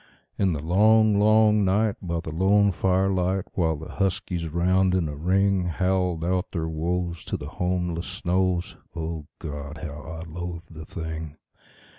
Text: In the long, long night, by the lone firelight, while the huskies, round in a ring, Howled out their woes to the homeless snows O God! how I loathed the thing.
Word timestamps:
In 0.35 0.53
the 0.53 0.63
long, 0.63 1.19
long 1.19 1.63
night, 1.63 1.95
by 2.01 2.21
the 2.21 2.31
lone 2.31 2.71
firelight, 2.71 3.45
while 3.53 3.75
the 3.75 3.91
huskies, 3.91 4.47
round 4.47 4.95
in 4.95 5.07
a 5.07 5.15
ring, 5.15 5.65
Howled 5.65 6.25
out 6.25 6.51
their 6.53 6.67
woes 6.67 7.23
to 7.25 7.37
the 7.37 7.45
homeless 7.49 8.07
snows 8.07 8.77
O 8.95 9.27
God! 9.37 9.77
how 9.77 10.23
I 10.23 10.23
loathed 10.27 10.73
the 10.73 10.85
thing. 10.85 11.37